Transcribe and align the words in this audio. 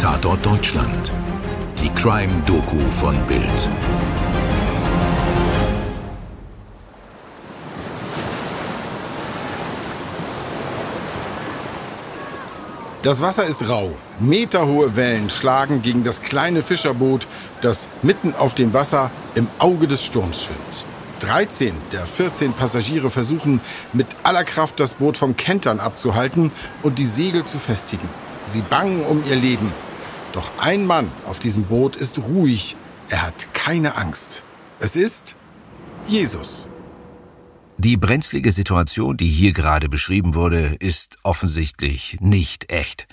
Tatort 0.00 0.46
Deutschland. 0.46 1.12
Die 1.78 1.90
Crime-Doku 1.90 2.78
von 2.90 3.14
Bild. 3.26 3.68
Das 13.02 13.20
Wasser 13.20 13.44
ist 13.44 13.68
rau. 13.68 13.90
Meterhohe 14.20 14.96
Wellen 14.96 15.28
schlagen 15.28 15.82
gegen 15.82 16.02
das 16.02 16.22
kleine 16.22 16.62
Fischerboot, 16.62 17.26
das 17.60 17.86
mitten 18.00 18.34
auf 18.34 18.54
dem 18.54 18.72
Wasser 18.72 19.10
im 19.34 19.48
Auge 19.58 19.86
des 19.86 20.02
Sturms 20.02 20.44
schwimmt. 20.44 20.86
13 21.20 21.74
der 21.92 22.06
14 22.06 22.54
Passagiere 22.54 23.10
versuchen 23.10 23.60
mit 23.92 24.06
aller 24.22 24.44
Kraft 24.44 24.80
das 24.80 24.94
Boot 24.94 25.18
vom 25.18 25.36
Kentern 25.36 25.78
abzuhalten 25.78 26.52
und 26.82 26.98
die 26.98 27.04
Segel 27.04 27.44
zu 27.44 27.58
festigen. 27.58 28.08
Sie 28.46 28.62
bangen 28.62 29.04
um 29.04 29.22
ihr 29.28 29.36
Leben. 29.36 29.70
Doch 30.32 30.50
ein 30.58 30.86
Mann 30.86 31.10
auf 31.26 31.38
diesem 31.38 31.64
Boot 31.64 31.96
ist 31.96 32.18
ruhig. 32.18 32.76
Er 33.08 33.22
hat 33.22 33.52
keine 33.54 33.96
Angst. 33.96 34.42
Es 34.78 34.96
ist 34.96 35.34
Jesus. 36.06 36.68
Die 37.78 37.96
brenzlige 37.96 38.52
Situation, 38.52 39.16
die 39.16 39.28
hier 39.28 39.52
gerade 39.52 39.88
beschrieben 39.88 40.34
wurde, 40.34 40.76
ist 40.78 41.16
offensichtlich 41.22 42.18
nicht 42.20 42.70
echt. 42.70 43.08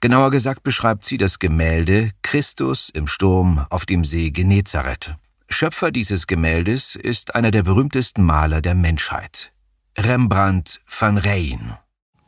Genauer 0.00 0.30
gesagt 0.30 0.62
beschreibt 0.62 1.04
sie 1.04 1.18
das 1.18 1.38
Gemälde 1.38 2.12
Christus 2.22 2.88
im 2.88 3.06
Sturm 3.06 3.66
auf 3.68 3.84
dem 3.84 4.04
See 4.04 4.30
Genezareth. 4.30 5.16
Schöpfer 5.50 5.90
dieses 5.90 6.26
Gemäldes 6.26 6.94
ist 6.94 7.34
einer 7.34 7.50
der 7.50 7.62
berühmtesten 7.64 8.22
Maler 8.22 8.62
der 8.62 8.74
Menschheit, 8.74 9.52
Rembrandt 9.96 10.80
van 10.86 11.18
Rijn. 11.18 11.76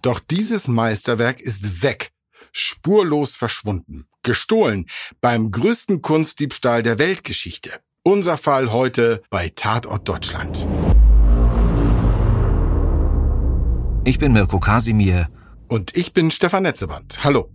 Doch 0.03 0.20
dieses 0.20 0.69
Meisterwerk 0.69 1.41
ist 1.41 1.83
weg, 1.83 2.11
spurlos 2.53 3.36
verschwunden, 3.36 4.06
gestohlen 4.23 4.87
beim 5.21 5.51
größten 5.51 6.03
Kunstdiebstahl 6.03 6.83
der 6.83 6.99
Weltgeschichte. 6.99 7.71
Unser 8.03 8.39
Fall 8.39 8.73
heute 8.73 9.23
bei 9.31 9.51
Tatort 9.55 10.09
Deutschland. 10.09 10.67
Ich 14.05 14.19
bin 14.19 14.33
Mirko 14.33 14.59
Kasimir. 14.59 15.29
Und 15.69 15.97
ich 15.97 16.13
bin 16.13 16.31
Stefan 16.31 16.63
Netzeband. 16.63 17.23
Hallo. 17.23 17.51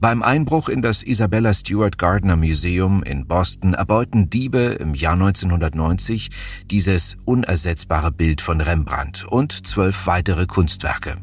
Beim 0.00 0.24
Einbruch 0.24 0.68
in 0.68 0.82
das 0.82 1.04
Isabella 1.04 1.54
Stewart 1.54 1.96
Gardner 1.96 2.34
Museum 2.34 3.04
in 3.04 3.28
Boston 3.28 3.74
erbeuten 3.74 4.28
Diebe 4.28 4.76
im 4.80 4.94
Jahr 4.94 5.12
1990 5.12 6.30
dieses 6.64 7.16
unersetzbare 7.24 8.10
Bild 8.10 8.40
von 8.40 8.60
Rembrandt 8.60 9.24
und 9.24 9.64
zwölf 9.64 10.08
weitere 10.08 10.46
Kunstwerke. 10.46 11.18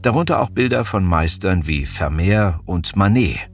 Darunter 0.00 0.40
auch 0.40 0.48
Bilder 0.48 0.84
von 0.84 1.04
Meistern 1.04 1.66
wie 1.66 1.84
Vermeer 1.84 2.60
und 2.64 2.96
Manet. 2.96 3.51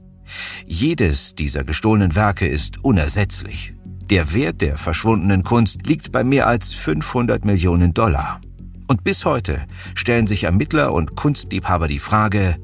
Jedes 0.65 1.35
dieser 1.35 1.63
gestohlenen 1.63 2.15
Werke 2.15 2.47
ist 2.47 2.83
unersetzlich. 2.83 3.73
Der 4.09 4.33
Wert 4.33 4.61
der 4.61 4.77
verschwundenen 4.77 5.43
Kunst 5.43 5.85
liegt 5.85 6.11
bei 6.11 6.23
mehr 6.23 6.47
als 6.47 6.73
500 6.73 7.45
Millionen 7.45 7.93
Dollar. 7.93 8.41
Und 8.87 9.03
bis 9.03 9.23
heute 9.23 9.67
stellen 9.93 10.25
sich 10.25 10.45
Ermittler 10.45 10.93
und 10.93 11.15
Kunstliebhaber 11.15 11.87
die 11.87 11.99
Frage, 11.99 12.57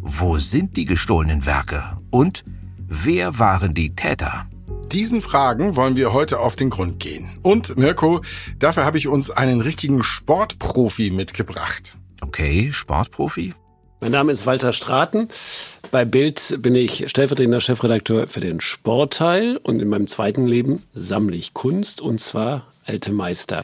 wo 0.00 0.38
sind 0.38 0.76
die 0.76 0.84
gestohlenen 0.84 1.44
Werke 1.44 1.98
und 2.10 2.44
wer 2.86 3.38
waren 3.38 3.74
die 3.74 3.94
Täter? 3.94 4.46
Diesen 4.92 5.22
Fragen 5.22 5.74
wollen 5.74 5.96
wir 5.96 6.12
heute 6.12 6.38
auf 6.38 6.54
den 6.54 6.70
Grund 6.70 7.00
gehen. 7.00 7.30
Und 7.42 7.78
Mirko, 7.78 8.20
dafür 8.58 8.84
habe 8.84 8.98
ich 8.98 9.08
uns 9.08 9.30
einen 9.30 9.60
richtigen 9.60 10.02
Sportprofi 10.02 11.10
mitgebracht. 11.10 11.96
Okay, 12.20 12.72
Sportprofi? 12.72 13.54
Mein 14.02 14.10
Name 14.10 14.32
ist 14.32 14.46
Walter 14.46 14.72
Straten. 14.72 15.28
Bei 15.92 16.04
Bild 16.04 16.56
bin 16.58 16.74
ich 16.74 17.08
stellvertretender 17.08 17.60
Chefredakteur 17.60 18.26
für 18.26 18.40
den 18.40 18.60
Sportteil 18.60 19.58
und 19.58 19.80
in 19.80 19.86
meinem 19.86 20.08
zweiten 20.08 20.44
Leben 20.44 20.82
sammle 20.92 21.36
ich 21.36 21.54
Kunst 21.54 22.00
und 22.00 22.18
zwar 22.18 22.66
alte 22.84 23.12
Meister. 23.12 23.62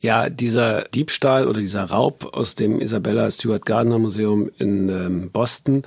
Ja, 0.00 0.30
dieser 0.30 0.82
Diebstahl 0.82 1.48
oder 1.48 1.58
dieser 1.58 1.82
Raub 1.86 2.36
aus 2.36 2.54
dem 2.54 2.80
Isabella 2.80 3.28
Stewart 3.32 3.66
Gardner 3.66 3.98
Museum 3.98 4.48
in 4.58 4.88
ähm, 4.88 5.30
Boston 5.32 5.82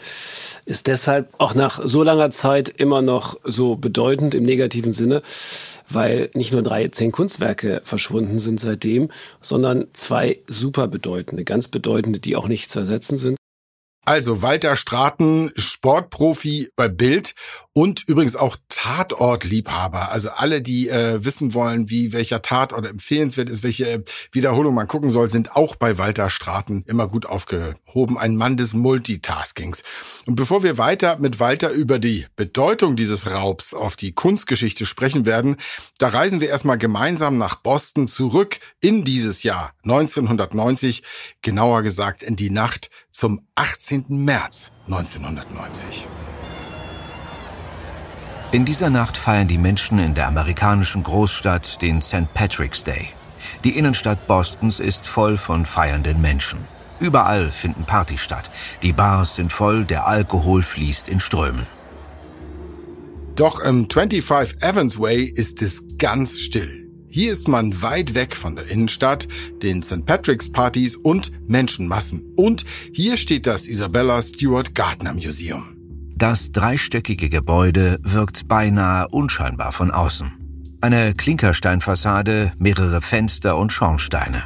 ist 0.65 0.87
deshalb 0.87 1.33
auch 1.37 1.55
nach 1.55 1.79
so 1.81 2.03
langer 2.03 2.29
Zeit 2.29 2.67
immer 2.67 3.01
noch 3.01 3.39
so 3.45 3.77
bedeutend 3.77 4.35
im 4.35 4.43
negativen 4.43 4.91
Sinne, 4.91 5.21
weil 5.87 6.29
nicht 6.33 6.51
nur 6.51 6.61
drei, 6.61 6.89
zehn 6.89 7.13
Kunstwerke 7.13 7.79
verschwunden 7.85 8.39
sind 8.39 8.59
seitdem, 8.59 9.11
sondern 9.39 9.87
zwei 9.93 10.39
super 10.47 10.89
bedeutende, 10.89 11.45
ganz 11.45 11.69
bedeutende, 11.69 12.19
die 12.19 12.35
auch 12.35 12.49
nicht 12.49 12.69
zu 12.69 12.79
ersetzen 12.79 13.17
sind. 13.17 13.36
Also 14.07 14.41
Walter 14.41 14.77
Straten, 14.77 15.51
Sportprofi 15.57 16.69
bei 16.77 16.87
Bild 16.87 17.35
und 17.73 18.07
übrigens 18.07 18.37
auch 18.37 18.55
Tatortliebhaber. 18.69 20.13
Also 20.13 20.29
alle, 20.29 20.61
die 20.61 20.87
äh, 20.87 21.25
wissen 21.25 21.53
wollen, 21.53 21.89
wie 21.89 22.13
welcher 22.13 22.41
Tatort 22.41 22.87
empfehlenswert 22.87 23.49
ist, 23.49 23.63
welche 23.63 24.05
Wiederholung 24.31 24.75
man 24.75 24.87
gucken 24.87 25.11
soll, 25.11 25.29
sind 25.29 25.57
auch 25.57 25.75
bei 25.75 25.97
Walter 25.97 26.29
Straten 26.29 26.85
immer 26.87 27.09
gut 27.09 27.25
aufgehoben. 27.25 28.17
Ein 28.17 28.37
Mann 28.37 28.55
des 28.55 28.73
Multitaskings. 28.73 29.83
Und 30.25 30.37
bevor 30.37 30.63
wir 30.63 30.77
weiter 30.77 31.17
mit 31.19 31.41
Walter 31.41 31.71
über 31.71 31.99
die 31.99 32.27
Bedeutung 32.37 32.95
dieses 32.95 33.27
Raubs 33.27 33.73
auf 33.73 33.97
die 33.97 34.13
Kunstgeschichte 34.13 34.85
sprechen 34.85 35.25
werden, 35.25 35.57
da 35.99 36.07
reisen 36.07 36.39
wir 36.39 36.47
erstmal 36.47 36.77
gemeinsam 36.77 37.37
nach 37.37 37.55
Boston 37.55 38.07
zurück 38.07 38.61
in 38.79 39.03
dieses 39.03 39.43
Jahr 39.43 39.73
1990, 39.83 41.03
genauer 41.41 41.83
gesagt 41.83 42.23
in 42.23 42.37
die 42.37 42.51
Nacht 42.51 42.89
zum 43.17 43.41
18. 43.55 44.05
März 44.09 44.71
1990. 44.85 46.07
In 48.51 48.63
dieser 48.63 48.91
Nacht 48.91 49.17
feiern 49.17 49.47
die 49.47 49.57
Menschen 49.57 49.97
in 49.97 50.13
der 50.13 50.27
amerikanischen 50.27 51.01
Großstadt 51.01 51.81
den 51.81 52.03
St. 52.03 52.31
Patrick's 52.35 52.83
Day. 52.83 53.07
Die 53.63 53.75
Innenstadt 53.75 54.27
Bostons 54.27 54.79
ist 54.79 55.07
voll 55.07 55.35
von 55.35 55.65
feiernden 55.65 56.21
Menschen. 56.21 56.59
Überall 56.99 57.49
finden 57.49 57.85
Partys 57.85 58.21
statt. 58.21 58.51
Die 58.83 58.93
Bars 58.93 59.35
sind 59.35 59.51
voll, 59.51 59.83
der 59.83 60.05
Alkohol 60.05 60.61
fließt 60.61 61.09
in 61.09 61.19
Strömen. 61.19 61.65
Doch 63.35 63.59
im 63.61 63.89
25 63.89 64.61
Evans 64.61 64.99
Way 64.99 65.23
ist 65.23 65.63
es 65.63 65.81
ganz 65.97 66.39
still. 66.39 66.76
Hier 67.09 67.31
ist 67.31 67.47
man 67.47 67.81
weit 67.81 68.15
weg 68.15 68.35
von 68.35 68.55
der 68.55 68.67
Innenstadt, 68.67 69.27
den 69.63 69.81
St. 69.81 70.05
Patrick's 70.05 70.51
Partys 70.51 70.95
und 70.95 71.31
Menschenmassen. 71.49 72.33
Und 72.35 72.65
hier 72.91 73.15
steht 73.17 73.47
das 73.47 73.67
Isabella 73.67 74.21
Stewart 74.21 74.75
Gardner 74.75 75.13
Museum. 75.13 75.77
Das 76.15 76.51
dreistöckige 76.51 77.29
Gebäude 77.29 77.99
wirkt 78.01 78.47
beinahe 78.47 79.07
unscheinbar 79.07 79.71
von 79.71 79.91
außen. 79.91 80.33
Eine 80.81 81.13
Klinkersteinfassade, 81.13 82.53
mehrere 82.57 83.01
Fenster 83.01 83.57
und 83.57 83.71
Schornsteine. 83.71 84.43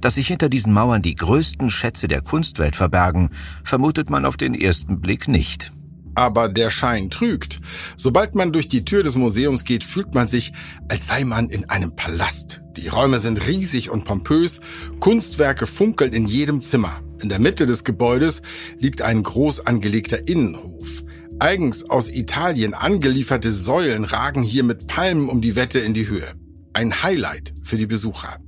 Dass 0.00 0.14
sich 0.14 0.28
hinter 0.28 0.48
diesen 0.48 0.72
Mauern 0.72 1.02
die 1.02 1.14
größten 1.14 1.68
Schätze 1.68 2.08
der 2.08 2.20
Kunstwelt 2.20 2.76
verbergen, 2.76 3.30
vermutet 3.64 4.08
man 4.08 4.24
auf 4.24 4.36
den 4.36 4.54
ersten 4.54 5.00
Blick 5.00 5.28
nicht. 5.28 5.72
Aber 6.18 6.48
der 6.48 6.68
Schein 6.68 7.10
trügt. 7.10 7.60
Sobald 7.96 8.34
man 8.34 8.50
durch 8.50 8.66
die 8.66 8.84
Tür 8.84 9.04
des 9.04 9.14
Museums 9.14 9.62
geht, 9.62 9.84
fühlt 9.84 10.16
man 10.16 10.26
sich, 10.26 10.52
als 10.88 11.06
sei 11.06 11.22
man 11.22 11.48
in 11.48 11.70
einem 11.70 11.94
Palast. 11.94 12.60
Die 12.76 12.88
Räume 12.88 13.20
sind 13.20 13.46
riesig 13.46 13.88
und 13.88 14.04
pompös, 14.04 14.60
Kunstwerke 14.98 15.64
funkeln 15.68 16.12
in 16.12 16.26
jedem 16.26 16.60
Zimmer. 16.60 17.04
In 17.22 17.28
der 17.28 17.38
Mitte 17.38 17.66
des 17.66 17.84
Gebäudes 17.84 18.42
liegt 18.80 19.00
ein 19.00 19.22
groß 19.22 19.64
angelegter 19.64 20.26
Innenhof. 20.26 21.04
Eigens 21.38 21.88
aus 21.88 22.10
Italien 22.10 22.74
angelieferte 22.74 23.52
Säulen 23.52 24.02
ragen 24.02 24.42
hier 24.42 24.64
mit 24.64 24.88
Palmen 24.88 25.28
um 25.28 25.40
die 25.40 25.54
Wette 25.54 25.78
in 25.78 25.94
die 25.94 26.08
Höhe. 26.08 26.34
Ein 26.72 27.04
Highlight 27.04 27.54
für 27.62 27.76
die 27.76 27.86
Besucher. 27.86 28.40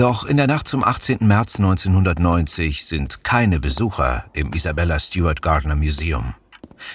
Doch 0.00 0.24
in 0.24 0.38
der 0.38 0.46
Nacht 0.46 0.66
zum 0.66 0.82
18. 0.82 1.18
März 1.20 1.56
1990 1.56 2.86
sind 2.86 3.22
keine 3.22 3.60
Besucher 3.60 4.24
im 4.32 4.50
Isabella 4.54 4.98
Stewart 4.98 5.42
Gardner 5.42 5.76
Museum. 5.76 6.32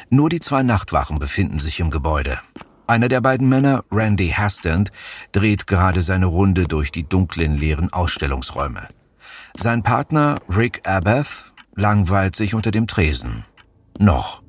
Nur 0.09 0.27
die 0.31 0.39
zwei 0.39 0.63
Nachtwachen 0.63 1.19
befinden 1.19 1.59
sich 1.59 1.79
im 1.79 1.91
Gebäude. 1.91 2.39
Einer 2.87 3.07
der 3.07 3.21
beiden 3.21 3.47
Männer, 3.47 3.83
Randy 3.91 4.29
Hastand, 4.29 4.91
dreht 5.33 5.67
gerade 5.67 6.01
seine 6.01 6.25
Runde 6.25 6.63
durch 6.63 6.91
die 6.91 7.07
dunklen, 7.07 7.55
leeren 7.55 7.93
Ausstellungsräume. 7.93 8.87
Sein 9.55 9.83
Partner, 9.83 10.37
Rick 10.49 10.81
Abath, 10.89 11.53
langweilt 11.75 12.35
sich 12.35 12.55
unter 12.55 12.71
dem 12.71 12.87
Tresen. 12.87 13.45
Noch. 13.99 14.41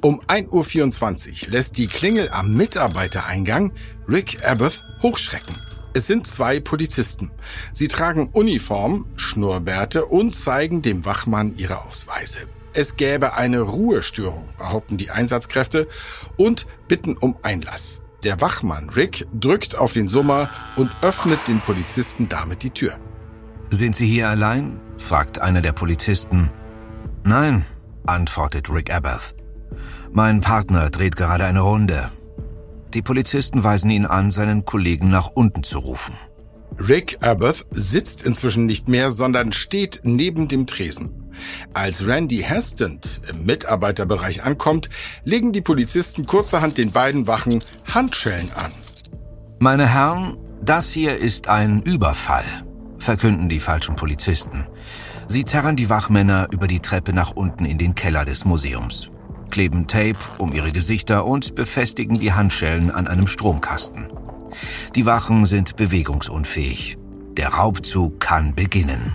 Um 0.00 0.22
1.24 0.22 1.48
Uhr 1.48 1.52
lässt 1.52 1.76
die 1.76 1.86
Klingel 1.86 2.30
am 2.30 2.54
Mitarbeitereingang 2.54 3.72
Rick 4.08 4.42
Abath 4.42 4.82
hochschrecken. 5.02 5.67
Es 5.94 6.06
sind 6.06 6.26
zwei 6.26 6.60
Polizisten. 6.60 7.30
Sie 7.72 7.88
tragen 7.88 8.28
Uniform, 8.32 9.06
Schnurrbärte 9.16 10.04
und 10.04 10.36
zeigen 10.36 10.82
dem 10.82 11.04
Wachmann 11.04 11.56
ihre 11.56 11.82
Ausweise. 11.84 12.38
Es 12.74 12.96
gäbe 12.96 13.34
eine 13.34 13.60
Ruhestörung, 13.60 14.44
behaupten 14.58 14.98
die 14.98 15.10
Einsatzkräfte 15.10 15.88
und 16.36 16.66
bitten 16.86 17.16
um 17.16 17.36
Einlass. 17.42 18.02
Der 18.22 18.40
Wachmann 18.40 18.90
Rick 18.90 19.26
drückt 19.32 19.76
auf 19.76 19.92
den 19.92 20.08
Summer 20.08 20.50
und 20.76 20.90
öffnet 21.02 21.38
den 21.48 21.60
Polizisten 21.60 22.28
damit 22.28 22.62
die 22.62 22.70
Tür. 22.70 22.96
Sind 23.70 23.96
Sie 23.96 24.06
hier 24.06 24.28
allein? 24.28 24.80
fragt 24.98 25.38
einer 25.38 25.62
der 25.62 25.72
Polizisten. 25.72 26.50
Nein, 27.24 27.64
antwortet 28.06 28.70
Rick 28.70 28.92
Abath. 28.92 29.34
Mein 30.12 30.40
Partner 30.40 30.90
dreht 30.90 31.16
gerade 31.16 31.44
eine 31.44 31.60
Runde. 31.60 32.10
Die 32.94 33.02
Polizisten 33.02 33.64
weisen 33.64 33.90
ihn 33.90 34.06
an, 34.06 34.30
seinen 34.30 34.64
Kollegen 34.64 35.08
nach 35.10 35.30
unten 35.34 35.62
zu 35.62 35.78
rufen. 35.78 36.14
Rick 36.78 37.18
Abath 37.20 37.66
sitzt 37.70 38.22
inzwischen 38.22 38.66
nicht 38.66 38.88
mehr, 38.88 39.12
sondern 39.12 39.52
steht 39.52 40.00
neben 40.04 40.48
dem 40.48 40.66
Tresen. 40.66 41.32
Als 41.74 42.06
Randy 42.06 42.38
Heston 42.38 43.00
im 43.28 43.44
Mitarbeiterbereich 43.44 44.44
ankommt, 44.44 44.88
legen 45.24 45.52
die 45.52 45.60
Polizisten 45.60 46.26
kurzerhand 46.26 46.78
den 46.78 46.92
beiden 46.92 47.26
Wachen 47.26 47.60
Handschellen 47.86 48.50
an. 48.52 48.72
Meine 49.58 49.88
Herren, 49.88 50.36
das 50.62 50.90
hier 50.90 51.18
ist 51.18 51.48
ein 51.48 51.82
Überfall, 51.82 52.44
verkünden 52.98 53.48
die 53.48 53.60
falschen 53.60 53.96
Polizisten. 53.96 54.66
Sie 55.26 55.44
zerren 55.44 55.76
die 55.76 55.90
Wachmänner 55.90 56.48
über 56.52 56.68
die 56.68 56.80
Treppe 56.80 57.12
nach 57.12 57.32
unten 57.32 57.64
in 57.64 57.78
den 57.78 57.94
Keller 57.94 58.24
des 58.24 58.44
Museums, 58.44 59.10
kleben 59.50 59.86
Tape 59.86 60.18
um 60.38 60.52
ihre 60.52 60.72
Gesichter 60.72 61.26
und 61.26 61.54
befestigen 61.54 62.18
die 62.18 62.32
Handschellen 62.32 62.90
an 62.90 63.06
einem 63.06 63.26
Stromkasten. 63.26 64.08
Die 64.94 65.06
Wachen 65.06 65.46
sind 65.46 65.76
bewegungsunfähig. 65.76 66.98
Der 67.36 67.48
Raubzug 67.48 68.20
kann 68.20 68.54
beginnen. 68.54 69.12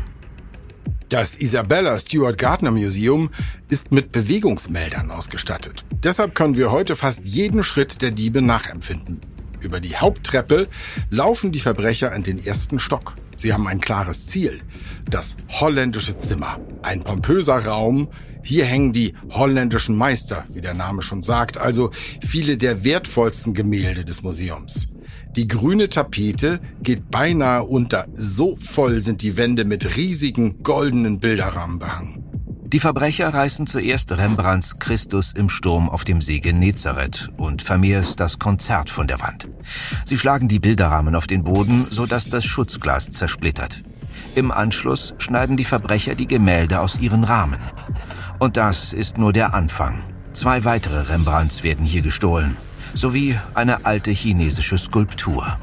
Das 1.10 1.36
Isabella 1.36 2.00
Stewart 2.00 2.38
Gardner 2.38 2.72
Museum 2.72 3.30
ist 3.70 3.92
mit 3.92 4.12
Bewegungsmeldern 4.12 5.12
ausgestattet. 5.12 5.86
Deshalb 6.04 6.34
können 6.34 6.58
wir 6.58 6.72
heute 6.72 6.96
fast 6.96 7.26
jeden 7.26 7.64
Schritt 7.64 8.02
der 8.02 8.12
Diebe 8.12 8.42
nachempfinden. 8.42 9.22
Über 9.62 9.80
die 9.80 9.96
Haupttreppe 9.96 10.68
laufen 11.10 11.52
die 11.52 11.60
Verbrecher 11.60 12.12
in 12.14 12.24
den 12.24 12.44
ersten 12.44 12.80
Stock. 12.80 13.16
Sie 13.38 13.54
haben 13.54 13.68
ein 13.68 13.80
klares 13.80 14.28
Ziel. 14.28 14.60
Das 15.10 15.36
holländische 15.50 16.18
Zimmer. 16.18 16.60
Ein 16.82 17.04
pompöser 17.04 17.66
Raum. 17.66 18.10
Hier 18.44 18.66
hängen 18.66 18.92
die 18.92 19.14
holländischen 19.32 19.96
Meister, 19.96 20.46
wie 20.52 20.62
der 20.62 20.74
Name 20.74 21.02
schon 21.02 21.24
sagt, 21.24 21.58
also 21.58 21.92
viele 22.22 22.58
der 22.58 22.84
wertvollsten 22.84 23.54
Gemälde 23.54 24.04
des 24.04 24.22
Museums. 24.22 24.90
Die 25.36 25.48
grüne 25.48 25.90
Tapete 25.90 26.60
geht 26.82 27.10
beinahe 27.10 27.64
unter. 27.64 28.06
So 28.14 28.56
voll 28.58 29.02
sind 29.02 29.22
die 29.22 29.38
Wände 29.38 29.66
mit 29.66 29.96
riesigen 29.96 30.62
goldenen 30.62 31.20
Bilderrahmen 31.20 31.80
behangen. 31.80 32.24
Die 32.66 32.80
Verbrecher 32.80 33.34
reißen 33.34 33.66
zuerst 33.66 34.12
Rembrandts 34.12 34.78
Christus 34.78 35.34
im 35.34 35.48
Sturm 35.48 35.90
auf 35.90 36.04
dem 36.04 36.22
See 36.22 36.40
Genezareth 36.40 37.30
und 37.38 37.62
Vermeers 37.62 38.16
das 38.16 38.40
Konzert 38.40 38.90
von 38.90 39.08
der 39.08 39.22
Wand. 39.22 39.48
Sie 40.06 40.18
schlagen 40.18 40.48
die 40.48 40.60
Bilderrahmen 40.60 41.16
auf 41.16 41.28
den 41.28 41.44
Boden, 41.44 41.86
sodass 41.90 42.30
das 42.30 42.46
Schutzglas 42.46 43.12
zersplittert. 43.12 43.84
Im 44.36 44.52
Anschluss 44.52 45.14
schneiden 45.20 45.56
die 45.56 45.64
Verbrecher 45.64 46.16
die 46.16 46.26
Gemälde 46.26 46.80
aus 46.80 47.00
ihren 47.00 47.24
Rahmen. 47.24 47.60
Und 48.44 48.58
das 48.58 48.92
ist 48.92 49.18
nur 49.18 49.32
der 49.32 49.54
Anfang. 49.54 50.02
Zwei 50.34 50.66
weitere 50.66 51.10
Rembrandts 51.10 51.64
werden 51.64 51.86
hier 51.86 52.02
gestohlen 52.02 52.58
sowie 52.94 53.40
eine 53.54 53.86
alte 53.86 54.12
chinesische 54.12 54.78
Skulptur. 54.78 55.58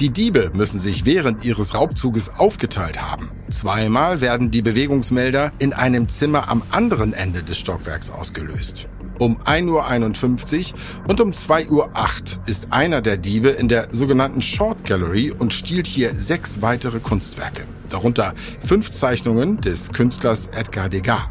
Die 0.00 0.10
Diebe 0.10 0.50
müssen 0.52 0.80
sich 0.80 1.06
während 1.06 1.44
ihres 1.44 1.74
Raubzuges 1.74 2.30
aufgeteilt 2.36 3.00
haben. 3.00 3.30
Zweimal 3.50 4.20
werden 4.20 4.50
die 4.50 4.62
Bewegungsmelder 4.62 5.52
in 5.60 5.72
einem 5.74 6.08
Zimmer 6.08 6.48
am 6.48 6.64
anderen 6.72 7.12
Ende 7.12 7.44
des 7.44 7.56
Stockwerks 7.56 8.10
ausgelöst. 8.10 8.88
Um 9.20 9.40
1.51 9.42 10.72
Uhr 10.72 10.80
und 11.06 11.20
um 11.20 11.30
2.08 11.30 11.70
Uhr 11.70 11.88
ist 12.46 12.72
einer 12.72 13.00
der 13.00 13.16
Diebe 13.16 13.50
in 13.50 13.68
der 13.68 13.92
sogenannten 13.92 14.42
Short 14.42 14.84
Gallery 14.84 15.30
und 15.30 15.54
stiehlt 15.54 15.86
hier 15.86 16.16
sechs 16.16 16.60
weitere 16.60 16.98
Kunstwerke, 16.98 17.62
darunter 17.90 18.34
fünf 18.58 18.90
Zeichnungen 18.90 19.60
des 19.60 19.92
Künstlers 19.92 20.48
Edgar 20.48 20.88
Degas. 20.88 21.28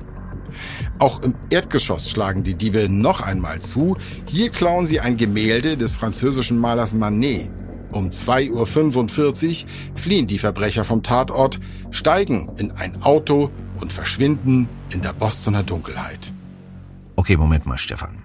Auch 1.00 1.22
im 1.22 1.36
Erdgeschoss 1.50 2.10
schlagen 2.10 2.44
die 2.44 2.56
Diebe 2.56 2.90
noch 2.90 3.22
einmal 3.22 3.62
zu. 3.62 3.98
Hier 4.26 4.50
klauen 4.50 4.86
sie 4.86 5.00
ein 5.00 5.18
Gemälde 5.18 5.78
des 5.78 5.96
französischen 5.96 6.58
Malers 6.58 6.94
Manet. 6.94 7.50
Um 7.92 8.10
2.45 8.10 9.64
Uhr 9.64 9.70
fliehen 9.96 10.28
die 10.28 10.40
Verbrecher 10.40 10.84
vom 10.84 11.04
Tatort, 11.04 11.60
steigen 11.92 12.52
in 12.58 12.72
ein 12.72 13.04
Auto 13.04 13.52
und 13.80 13.94
verschwinden 13.94 14.68
in 14.92 15.02
der 15.04 15.14
Bostoner 15.14 15.64
Dunkelheit. 15.64 16.34
Okay, 17.16 17.38
Moment 17.38 17.66
mal, 17.66 17.78
Stefan. 17.78 18.24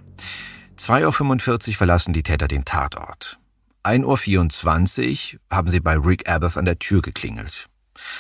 2.45 0.79 1.69
Uhr 1.69 1.75
verlassen 1.75 2.13
die 2.15 2.23
Täter 2.23 2.49
den 2.49 2.65
Tatort. 2.65 3.39
1.24 3.85 5.35
Uhr 5.35 5.41
haben 5.51 5.69
sie 5.69 5.81
bei 5.81 5.99
Rick 5.99 6.29
Abbott 6.29 6.57
an 6.57 6.65
der 6.65 6.79
Tür 6.79 7.03
geklingelt. 7.03 7.67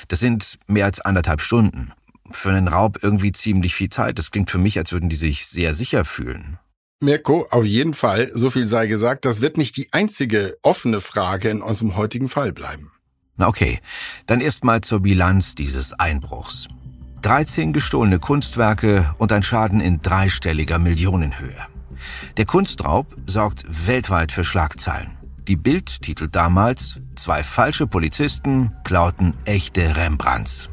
Das 0.08 0.20
sind 0.20 0.58
mehr 0.66 0.84
als 0.84 1.00
anderthalb 1.00 1.40
Stunden 1.40 1.92
für 2.30 2.50
einen 2.50 2.68
Raub 2.68 2.98
irgendwie 3.02 3.32
ziemlich 3.32 3.74
viel 3.74 3.88
Zeit. 3.88 4.18
Das 4.18 4.30
klingt 4.30 4.50
für 4.50 4.58
mich, 4.58 4.78
als 4.78 4.92
würden 4.92 5.08
die 5.08 5.16
sich 5.16 5.46
sehr 5.46 5.74
sicher 5.74 6.04
fühlen. 6.04 6.58
Mirko, 7.00 7.46
auf 7.50 7.64
jeden 7.64 7.94
Fall, 7.94 8.30
so 8.34 8.50
viel 8.50 8.66
sei 8.66 8.88
gesagt, 8.88 9.24
das 9.24 9.40
wird 9.40 9.56
nicht 9.56 9.76
die 9.76 9.92
einzige 9.92 10.58
offene 10.62 11.00
Frage 11.00 11.48
in 11.48 11.62
unserem 11.62 11.96
heutigen 11.96 12.28
Fall 12.28 12.52
bleiben. 12.52 12.90
Na 13.36 13.46
okay, 13.46 13.78
dann 14.26 14.40
erstmal 14.40 14.80
zur 14.80 15.00
Bilanz 15.00 15.54
dieses 15.54 15.92
Einbruchs. 15.92 16.66
13 17.22 17.72
gestohlene 17.72 18.18
Kunstwerke 18.18 19.14
und 19.18 19.32
ein 19.32 19.44
Schaden 19.44 19.80
in 19.80 20.00
dreistelliger 20.00 20.80
Millionenhöhe. 20.80 21.66
Der 22.36 22.46
Kunstraub 22.46 23.16
sorgt 23.26 23.64
weltweit 23.86 24.32
für 24.32 24.44
Schlagzeilen. 24.44 25.10
Die 25.46 25.56
Bild 25.56 26.02
titelt 26.02 26.34
damals, 26.34 27.00
zwei 27.14 27.42
falsche 27.42 27.86
Polizisten 27.86 28.72
klauten 28.84 29.34
echte 29.44 29.96
Rembrandts. 29.96 30.68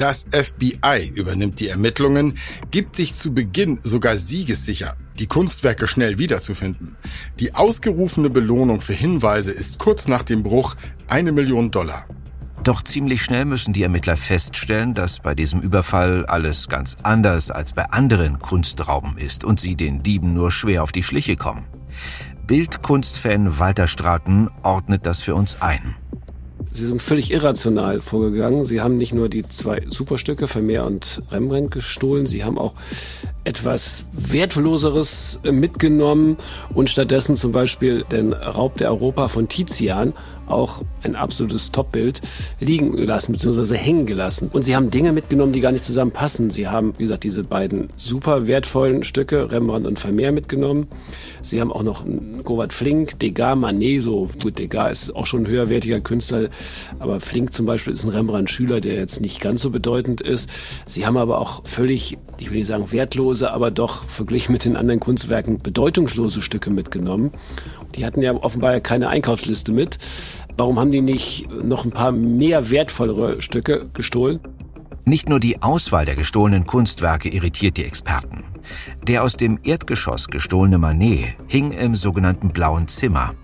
Das 0.00 0.26
FBI 0.32 1.12
übernimmt 1.14 1.60
die 1.60 1.68
Ermittlungen, 1.68 2.38
gibt 2.70 2.96
sich 2.96 3.14
zu 3.14 3.34
Beginn 3.34 3.80
sogar 3.82 4.16
siegessicher, 4.16 4.96
die 5.18 5.26
Kunstwerke 5.26 5.86
schnell 5.86 6.16
wiederzufinden. 6.16 6.96
Die 7.38 7.54
ausgerufene 7.54 8.30
Belohnung 8.30 8.80
für 8.80 8.94
Hinweise 8.94 9.52
ist 9.52 9.78
kurz 9.78 10.08
nach 10.08 10.22
dem 10.22 10.42
Bruch 10.42 10.74
eine 11.06 11.32
Million 11.32 11.70
Dollar. 11.70 12.06
Doch 12.64 12.82
ziemlich 12.82 13.20
schnell 13.22 13.44
müssen 13.44 13.74
die 13.74 13.82
Ermittler 13.82 14.16
feststellen, 14.16 14.94
dass 14.94 15.18
bei 15.20 15.34
diesem 15.34 15.60
Überfall 15.60 16.24
alles 16.24 16.68
ganz 16.68 16.96
anders 17.02 17.50
als 17.50 17.74
bei 17.74 17.84
anderen 17.90 18.38
Kunstrauben 18.38 19.18
ist 19.18 19.44
und 19.44 19.60
sie 19.60 19.74
den 19.74 20.02
Dieben 20.02 20.32
nur 20.32 20.50
schwer 20.50 20.82
auf 20.82 20.92
die 20.92 21.02
Schliche 21.02 21.36
kommen. 21.36 21.66
Bildkunstfan 22.46 23.58
Walter 23.58 23.86
Straten 23.86 24.48
ordnet 24.62 25.04
das 25.04 25.20
für 25.20 25.34
uns 25.34 25.60
ein. 25.60 25.94
Sie 26.72 26.86
sind 26.86 27.02
völlig 27.02 27.32
irrational 27.32 28.00
vorgegangen. 28.00 28.64
Sie 28.64 28.80
haben 28.80 28.96
nicht 28.96 29.12
nur 29.12 29.28
die 29.28 29.46
zwei 29.48 29.82
Superstücke 29.88 30.46
Vermeer 30.46 30.86
und 30.86 31.22
Rembrandt 31.30 31.72
gestohlen, 31.72 32.26
sie 32.26 32.44
haben 32.44 32.58
auch 32.58 32.74
etwas 33.42 34.04
Wertloseres 34.12 35.40
mitgenommen 35.50 36.36
und 36.74 36.90
stattdessen 36.90 37.36
zum 37.36 37.52
Beispiel 37.52 38.04
den 38.04 38.32
Raub 38.32 38.76
der 38.76 38.90
Europa 38.90 39.28
von 39.28 39.48
Tizian, 39.48 40.12
auch 40.50 40.82
ein 41.02 41.16
absolutes 41.16 41.72
Topbild, 41.72 42.20
liegen 42.60 42.96
lassen 42.96 43.32
bzw. 43.32 43.76
hängen 43.76 44.06
gelassen. 44.06 44.50
Und 44.52 44.62
sie 44.62 44.76
haben 44.76 44.90
Dinge 44.90 45.12
mitgenommen, 45.12 45.52
die 45.52 45.60
gar 45.60 45.72
nicht 45.72 45.84
zusammenpassen. 45.84 46.50
Sie 46.50 46.68
haben, 46.68 46.94
wie 46.98 47.04
gesagt, 47.04 47.24
diese 47.24 47.44
beiden 47.44 47.90
super 47.96 48.46
wertvollen 48.46 49.02
Stücke, 49.02 49.50
Rembrandt 49.50 49.86
und 49.86 49.98
Vermeer, 49.98 50.32
mitgenommen. 50.32 50.86
Sie 51.42 51.60
haben 51.60 51.72
auch 51.72 51.82
noch 51.82 52.04
Govard 52.44 52.72
Flink, 52.72 53.18
Degas, 53.18 53.56
Manet, 53.56 54.02
so 54.02 54.28
gut, 54.40 54.58
Degas 54.58 55.04
ist 55.04 55.16
auch 55.16 55.26
schon 55.26 55.42
ein 55.42 55.46
höherwertiger 55.46 56.00
Künstler, 56.00 56.48
aber 56.98 57.20
Flink 57.20 57.52
zum 57.54 57.66
Beispiel 57.66 57.92
ist 57.92 58.04
ein 58.04 58.10
Rembrandt-Schüler, 58.10 58.80
der 58.80 58.94
jetzt 58.94 59.20
nicht 59.20 59.40
ganz 59.40 59.62
so 59.62 59.70
bedeutend 59.70 60.20
ist. 60.20 60.50
Sie 60.86 61.06
haben 61.06 61.16
aber 61.16 61.38
auch 61.38 61.66
völlig, 61.66 62.18
ich 62.38 62.50
will 62.50 62.58
nicht 62.58 62.68
sagen 62.68 62.92
wertlose, 62.92 63.50
aber 63.50 63.70
doch 63.70 64.04
verglichen 64.04 64.52
mit 64.52 64.64
den 64.64 64.76
anderen 64.76 65.00
Kunstwerken 65.00 65.58
bedeutungslose 65.58 66.42
Stücke 66.42 66.70
mitgenommen. 66.70 67.32
Die 67.96 68.04
hatten 68.04 68.22
ja 68.22 68.32
offenbar 68.34 68.80
keine 68.80 69.08
Einkaufsliste 69.08 69.72
mit. 69.72 69.98
Warum 70.56 70.78
haben 70.78 70.90
die 70.90 71.00
nicht 71.00 71.48
noch 71.50 71.84
ein 71.84 71.90
paar 71.90 72.12
mehr 72.12 72.70
wertvollere 72.70 73.40
Stücke 73.40 73.88
gestohlen? 73.92 74.40
Nicht 75.04 75.28
nur 75.28 75.40
die 75.40 75.62
Auswahl 75.62 76.04
der 76.04 76.14
gestohlenen 76.14 76.66
Kunstwerke 76.66 77.28
irritiert 77.30 77.76
die 77.76 77.84
Experten. 77.84 78.44
Der 79.06 79.24
aus 79.24 79.36
dem 79.36 79.58
Erdgeschoss 79.62 80.28
gestohlene 80.28 80.78
Manet 80.78 81.36
hing 81.48 81.72
im 81.72 81.96
sogenannten 81.96 82.50
blauen 82.50 82.86
Zimmer. 82.86 83.34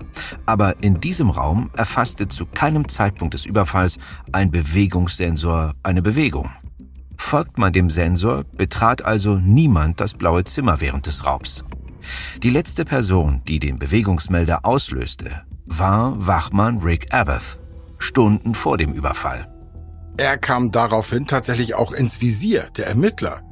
Aber 0.45 0.83
in 0.83 1.01
diesem 1.01 1.31
Raum 1.31 1.71
erfasste 1.77 2.29
zu 2.29 2.47
keinem 2.47 2.89
Zeitpunkt 2.89 3.35
des 3.35 3.47
Überfalls 3.47 3.99
ein 4.33 4.51
Bewegungssensor 4.51 5.75
eine 5.83 6.03
Bewegung. 6.03 6.51
Folgt 7.17 7.59
man 7.59 7.73
dem 7.73 7.91
Sensor, 7.91 8.45
betrat 8.57 9.03
also 9.03 9.37
niemand 9.37 10.01
das 10.01 10.15
blaue 10.15 10.45
Zimmer 10.45 10.81
während 10.81 11.07
des 11.07 11.27
Raubs. 11.27 11.65
Die 12.43 12.51
letzte 12.51 12.85
Person, 12.85 13.43
die 13.49 13.59
den 13.59 13.79
Bewegungsmelder 13.79 14.65
auslöste, 14.65 15.43
war 15.67 16.15
Wachmann 16.27 16.79
Rick 16.79 17.13
Abath, 17.13 17.59
Stunden 17.99 18.55
vor 18.55 18.79
dem 18.79 18.93
Überfall. 18.93 19.53
Er 20.17 20.39
kam 20.39 20.71
daraufhin 20.71 21.27
tatsächlich 21.27 21.75
auch 21.75 21.93
ins 21.93 22.21
Visier 22.21 22.69
der 22.77 22.87
Ermittler. 22.87 23.43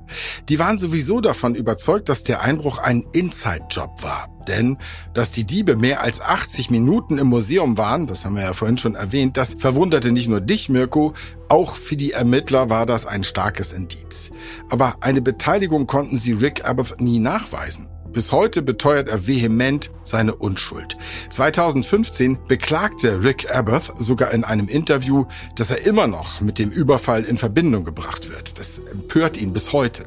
Die 0.49 0.59
waren 0.59 0.79
sowieso 0.79 1.21
davon 1.21 1.55
überzeugt, 1.55 2.09
dass 2.09 2.25
der 2.25 2.41
Einbruch 2.41 2.79
ein 2.79 3.05
Inside-Job 3.13 4.03
war. 4.03 4.29
Denn, 4.47 4.79
dass 5.13 5.33
die 5.33 5.45
Diebe 5.45 5.77
mehr 5.77 6.03
als 6.03 6.21
80 6.21 6.71
Minuten 6.71 7.19
im 7.19 7.27
Museum 7.27 7.77
waren, 7.79 8.07
das 8.07 8.25
haben 8.25 8.37
wir 8.37 8.43
ja 8.43 8.53
vorhin 8.53 8.79
schon 8.79 8.95
erwähnt, 8.95 9.37
das 9.37 9.57
verwunderte 9.59 10.13
nicht 10.13 10.29
nur 10.29 10.41
dich, 10.41 10.69
Mirko, 10.69 11.15
auch 11.49 11.77
für 11.77 11.97
die 11.97 12.13
Ermittler 12.13 12.71
war 12.71 12.87
das 12.87 13.07
ein 13.07 13.25
starkes 13.25 13.73
Indiz. 13.73 14.31
Aber 14.71 14.97
eine 15.01 15.23
Beteiligung 15.23 15.87
konnten 15.87 16.19
sie 16.19 16.33
Rick 16.33 16.65
Abbott 16.65 17.01
nie 17.01 17.19
nachweisen. 17.19 17.89
Bis 18.15 18.31
heute 18.31 18.63
beteuert 18.63 19.09
er 19.09 19.27
vehement 19.27 19.91
seine 20.05 20.37
Unschuld. 20.37 20.97
2015 21.31 22.39
beklagte 22.47 23.25
Rick 23.25 23.53
Abbott 23.53 23.93
sogar 23.99 24.31
in 24.31 24.45
einem 24.45 24.69
Interview, 24.69 25.27
dass 25.57 25.73
er 25.73 25.85
immer 25.85 26.07
noch 26.07 26.41
mit 26.41 26.61
dem 26.61 26.71
Überfall 26.71 27.25
in 27.25 27.37
Verbindung 27.37 27.85
gebracht 27.85 28.31
wird. 28.31 28.57
Das 28.59 28.79
empört 28.79 29.37
ihn 29.37 29.53
bis 29.53 29.73
heute. 29.73 30.05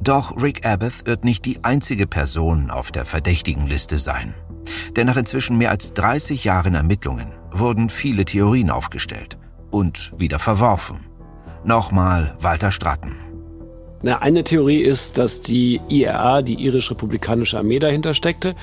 Doch 0.00 0.42
Rick 0.42 0.64
Abbott 0.64 1.06
wird 1.06 1.24
nicht 1.24 1.44
die 1.44 1.62
einzige 1.64 2.06
Person 2.06 2.70
auf 2.70 2.90
der 2.90 3.04
verdächtigen 3.04 3.66
Liste 3.66 3.98
sein. 3.98 4.34
Denn 4.96 5.06
nach 5.06 5.18
inzwischen 5.18 5.58
mehr 5.58 5.70
als 5.70 5.92
30 5.92 6.44
Jahren 6.44 6.74
Ermittlungen 6.74 7.32
wurden 7.50 7.90
viele 7.90 8.24
Theorien 8.24 8.70
aufgestellt 8.70 9.36
und 9.70 10.12
wieder 10.16 10.38
verworfen. 10.38 11.04
Nochmal 11.62 12.36
Walter 12.40 12.70
Stratton. 12.70 13.23
Na, 14.06 14.18
eine 14.18 14.44
Theorie 14.44 14.82
ist, 14.82 15.16
dass 15.16 15.40
die 15.40 15.80
IRA, 15.88 16.42
die 16.42 16.62
irisch-republikanische 16.62 17.56
Armee, 17.56 17.78
dahinter 17.78 18.12
steckte. 18.12 18.54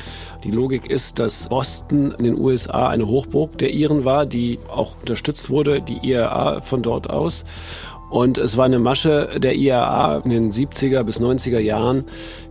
Die 0.43 0.51
Logik 0.51 0.85
ist, 0.87 1.17
dass 1.17 1.49
Boston 1.49 2.13
in 2.19 2.25
den 2.25 2.39
USA 2.39 2.89
eine 2.89 3.07
Hochburg 3.07 3.57
der 3.57 3.73
Iren 3.73 4.05
war, 4.05 4.27
die 4.27 4.59
auch 4.67 4.97
unterstützt 4.99 5.49
wurde, 5.49 5.81
die 5.81 5.97
IRA 6.07 6.61
von 6.61 6.83
dort 6.83 7.09
aus. 7.09 7.43
Und 8.11 8.37
es 8.37 8.57
war 8.57 8.65
eine 8.65 8.77
Masche 8.77 9.39
der 9.39 9.55
IAA 9.55 10.17
in 10.25 10.31
den 10.31 10.51
70er 10.51 11.03
bis 11.03 11.21
90er 11.21 11.59
Jahren, 11.59 12.03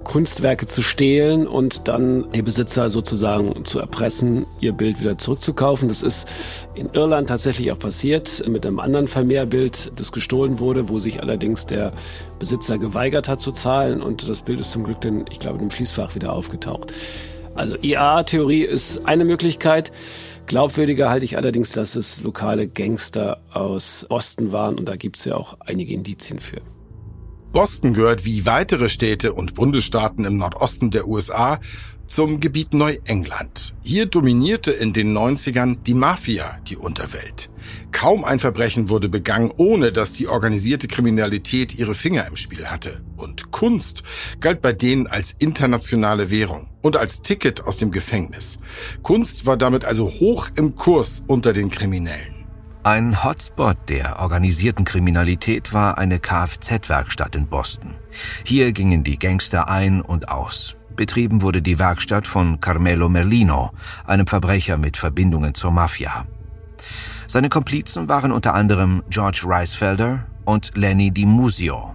Kunstwerke 0.05 0.65
zu 0.65 0.81
stehlen 0.81 1.47
und 1.47 1.87
dann 1.87 2.33
die 2.33 2.41
Besitzer 2.41 2.89
sozusagen 2.89 3.67
zu 3.67 3.79
erpressen, 3.79 4.47
ihr 4.61 4.73
Bild 4.73 5.01
wieder 5.01 5.19
zurückzukaufen. 5.19 5.91
Das 5.91 6.03
ist 6.03 6.27
in 6.75 6.89
Irland 6.95 7.29
tatsächlich 7.29 7.71
auch 7.73 7.79
passiert 7.79 8.43
mit 8.49 8.65
einem 8.65 8.81
anderen 8.81 9.07
Vermehrbild, 9.07 9.93
das 9.97 10.13
gestohlen 10.13 10.61
wurde, 10.61 10.89
wo 10.89 10.99
sich 10.99 11.21
allerdings 11.21 11.67
der 11.67 11.93
Besitzer 12.39 12.79
geweigert 12.79 13.29
hat 13.29 13.43
zu 13.43 13.53
zahlen 13.53 14.01
und 14.01 14.31
das 14.31 14.41
Bild 14.41 14.61
ist 14.61 14.71
zum 14.71 14.85
Glück 14.85 15.03
dann, 15.03 15.27
ich 15.31 15.41
glaube, 15.41 15.63
im 15.63 15.71
Schließfach 15.71 16.15
wieder 16.15 16.33
aufgetaucht. 16.33 16.91
Also 17.55 17.77
IAA-Theorie 17.83 18.63
ist 18.63 19.07
eine 19.07 19.27
Möglichkeit. 19.27 19.93
Glaubwürdiger 20.51 21.11
halte 21.11 21.25
ich 21.25 21.37
allerdings, 21.37 21.71
dass 21.71 21.95
es 21.95 22.25
lokale 22.25 22.67
Gangster 22.67 23.41
aus 23.53 24.05
Boston 24.09 24.51
waren 24.51 24.81
und 24.81 24.89
da 24.89 24.97
gibt 24.97 25.17
es 25.17 25.25
ja 25.25 25.37
auch 25.37 25.57
einige 25.61 25.95
Indizien 25.95 26.41
für. 26.41 26.61
Boston 27.53 27.95
gehört 27.95 28.25
wie 28.25 28.47
weitere 28.47 28.89
Städte 28.89 29.33
und 29.33 29.55
Bundesstaaten 29.55 30.25
im 30.25 30.39
Nordosten 30.39 30.91
der 30.91 31.07
USA 31.07 31.61
zum 32.11 32.41
Gebiet 32.41 32.75
Neuengland. 32.75 33.73
Hier 33.83 34.07
dominierte 34.07 34.73
in 34.73 34.93
den 34.93 35.17
90ern 35.17 35.77
die 35.85 35.95
Mafia 35.95 36.59
die 36.67 36.77
Unterwelt. 36.77 37.51
Kaum 37.93 38.25
ein 38.25 38.41
Verbrechen 38.41 38.89
wurde 38.89 39.09
begangen, 39.09 39.53
ohne 39.57 39.93
dass 39.93 40.13
die 40.13 40.27
organisierte 40.27 40.89
Kriminalität 40.89 41.79
ihre 41.79 41.95
Finger 41.95 42.27
im 42.27 42.35
Spiel 42.35 42.67
hatte. 42.67 43.01
Und 43.17 43.53
Kunst 43.53 44.03
galt 44.41 44.61
bei 44.61 44.73
denen 44.73 45.07
als 45.07 45.37
internationale 45.39 46.31
Währung 46.31 46.69
und 46.83 46.97
als 46.97 47.23
Ticket 47.23 47.63
aus 47.65 47.77
dem 47.77 47.93
Gefängnis. 47.93 48.59
Kunst 49.03 49.47
war 49.47 49.57
damit 49.57 49.85
also 49.85 50.11
hoch 50.11 50.49
im 50.57 50.75
Kurs 50.75 51.23
unter 51.29 51.53
den 51.53 51.71
Kriminellen. 51.71 52.45
Ein 52.83 53.23
Hotspot 53.23 53.77
der 53.89 54.19
organisierten 54.21 54.85
Kriminalität 54.85 55.73
war 55.73 55.99
eine 55.99 56.19
Kfz-Werkstatt 56.19 57.37
in 57.37 57.47
Boston. 57.47 57.95
Hier 58.43 58.73
gingen 58.73 59.05
die 59.05 59.19
Gangster 59.19 59.69
ein 59.69 60.01
und 60.01 60.29
aus. 60.29 60.77
Betrieben 61.01 61.41
wurde 61.41 61.63
die 61.63 61.79
Werkstatt 61.79 62.27
von 62.27 62.61
Carmelo 62.61 63.09
Merlino, 63.09 63.71
einem 64.07 64.27
Verbrecher 64.27 64.77
mit 64.77 64.99
Verbindungen 64.99 65.55
zur 65.55 65.71
Mafia. 65.71 66.27
Seine 67.27 67.49
Komplizen 67.49 68.11
waren 68.11 68.33
unter 68.33 68.53
anderem 68.53 69.03
George 69.09 69.45
Reisfelder 69.47 70.27
und 70.45 70.73
Lenny 70.75 71.11
Di 71.11 71.25
Musio. 71.25 71.95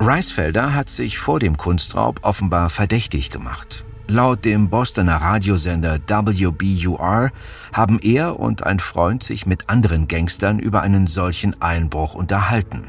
Reisfelder 0.00 0.74
hat 0.74 0.88
sich 0.88 1.18
vor 1.18 1.40
dem 1.40 1.58
Kunstraub 1.58 2.20
offenbar 2.22 2.70
verdächtig 2.70 3.28
gemacht. 3.28 3.84
Laut 4.06 4.46
dem 4.46 4.70
Bostoner 4.70 5.16
Radiosender 5.16 5.98
WBUR 6.06 7.30
haben 7.74 7.98
er 8.00 8.40
und 8.40 8.62
ein 8.64 8.80
Freund 8.80 9.22
sich 9.22 9.44
mit 9.44 9.68
anderen 9.68 10.08
Gangstern 10.08 10.58
über 10.58 10.80
einen 10.80 11.06
solchen 11.06 11.60
Einbruch 11.60 12.14
unterhalten. 12.14 12.84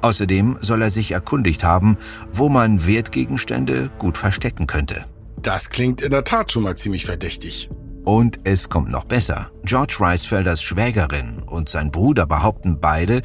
Außerdem 0.00 0.58
soll 0.60 0.82
er 0.82 0.90
sich 0.90 1.12
erkundigt 1.12 1.64
haben, 1.64 1.96
wo 2.32 2.48
man 2.48 2.86
Wertgegenstände 2.86 3.90
gut 3.98 4.18
verstecken 4.18 4.66
könnte. 4.66 5.04
Das 5.42 5.70
klingt 5.70 6.02
in 6.02 6.10
der 6.10 6.24
Tat 6.24 6.52
schon 6.52 6.64
mal 6.64 6.76
ziemlich 6.76 7.06
verdächtig. 7.06 7.70
Und 8.04 8.40
es 8.44 8.70
kommt 8.70 8.90
noch 8.90 9.04
besser. 9.04 9.50
George 9.64 9.96
Reisfelders 10.00 10.62
Schwägerin 10.62 11.42
und 11.44 11.68
sein 11.68 11.90
Bruder 11.90 12.26
behaupten 12.26 12.80
beide, 12.80 13.22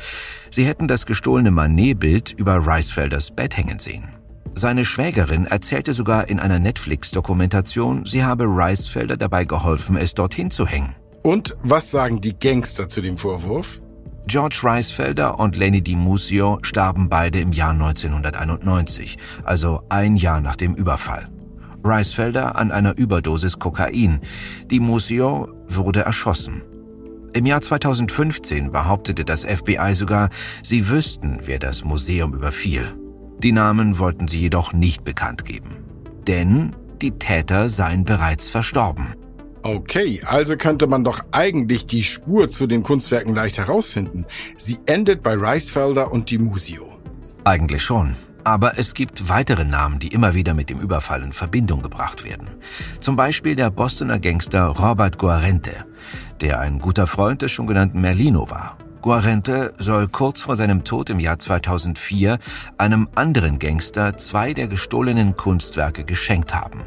sie 0.50 0.66
hätten 0.66 0.88
das 0.88 1.06
gestohlene 1.06 1.52
Manet-Bild 1.52 2.34
über 2.34 2.58
Reisfelders 2.58 3.32
Bett 3.32 3.56
hängen 3.56 3.80
sehen. 3.80 4.10
Seine 4.56 4.86
Schwägerin 4.86 5.46
erzählte 5.46 5.94
sogar 5.94 6.28
in 6.28 6.40
einer 6.40 6.60
Netflix-Dokumentation, 6.60 8.06
sie 8.06 8.24
habe 8.24 8.46
Reisfelder 8.48 9.18
dabei 9.18 9.46
geholfen, 9.46 9.96
es 9.96 10.14
dorthin 10.14 10.52
zu 10.52 10.68
hängen. 10.68 10.96
Und 11.24 11.58
was 11.64 11.90
sagen 11.90 12.20
die 12.20 12.38
Gangster 12.38 12.90
zu 12.90 13.02
dem 13.02 13.18
Vorwurf? 13.18 13.82
George 14.25 14.62
Reisfelder 14.63 15.38
und 15.39 15.58
Lenny 15.58 15.82
Di 15.82 15.96
Musio 15.96 16.60
starben 16.62 17.10
beide 17.10 17.39
im 17.39 17.51
Jahr 17.51 17.72
1991, 17.72 19.18
also 19.44 19.82
ein 19.89 20.15
Jahr 20.15 20.39
nach 20.39 20.56
dem 20.56 20.75
Überfall. 20.75 21.30
Reisfelder 21.84 22.56
an 22.56 22.72
einer 22.72 22.98
Überdosis 22.98 23.60
Kokain. 23.60 24.22
Di 24.72 24.80
Musio 24.80 25.50
wurde 25.68 26.01
erschossen. 26.01 26.62
Im 27.34 27.46
Jahr 27.46 27.62
2015 27.62 28.72
behauptete 28.72 29.25
das 29.25 29.44
FBI 29.44 29.94
sogar, 29.94 30.30
sie 30.62 30.88
wüssten, 30.89 31.39
wer 31.44 31.60
das 31.60 31.84
Museum 31.84 32.34
überfiel. 32.34 32.86
Die 33.39 33.51
Namen 33.51 34.00
wollten 34.00 34.27
sie 34.30 34.39
jedoch 34.39 34.72
nicht 34.72 35.03
bekannt 35.03 35.44
geben. 35.44 35.72
Denn 36.27 36.75
die 37.01 37.12
Täter 37.12 37.70
seien 37.70 38.06
bereits 38.06 38.48
verstorben. 38.48 39.15
Okay, 39.63 40.22
also 40.25 40.58
könnte 40.58 40.88
man 40.88 41.05
doch 41.05 41.24
eigentlich 41.32 41.86
die 41.86 42.03
Spur 42.03 42.50
zu 42.50 42.67
den 42.67 42.84
Kunstwerken 42.84 43.34
leicht 43.34 43.58
herausfinden. 43.58 44.25
Sie 44.58 44.77
endet 44.86 45.24
bei 45.24 45.36
Reisfelder 45.36 46.12
und 46.12 46.29
Di 46.29 46.38
Musio. 46.38 46.89
Eigentlich 47.46 47.82
schon. 47.82 48.15
Aber 48.43 48.77
es 48.77 48.93
gibt 48.93 49.29
weitere 49.29 49.63
Namen, 49.63 50.00
die 50.00 50.10
immer 50.10 50.34
wieder 50.34 50.53
mit 50.53 50.70
dem 50.70 50.82
Überfall 50.82 51.24
in 51.24 51.32
Verbindung 51.32 51.82
gebracht 51.82 52.25
werden. 52.25 52.50
Zum 53.00 53.15
Beispiel 53.15 53.55
der 53.55 53.70
Bostoner 53.70 54.20
Gangster 54.20 54.65
Robert 54.65 55.17
Guarente, 55.17 55.86
der 56.41 56.60
ein 56.60 56.79
guter 56.79 57.08
Freund 57.08 57.41
des 57.41 57.53
schon 57.53 57.67
genannten 57.67 58.01
Merlino 58.01 58.50
war. 58.50 58.77
Guarente 59.01 59.74
soll 59.77 60.10
kurz 60.10 60.41
vor 60.41 60.58
seinem 60.58 60.84
Tod 60.84 61.10
im 61.10 61.22
Jahr 61.22 61.39
2004 61.39 62.38
einem 62.77 63.08
anderen 63.15 63.60
Gangster 63.60 64.17
zwei 64.17 64.53
der 64.53 64.67
gestohlenen 64.67 65.38
Kunstwerke 65.38 66.03
geschenkt 66.03 66.53
haben. 66.53 66.82